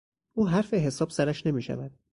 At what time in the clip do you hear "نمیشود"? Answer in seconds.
1.45-1.91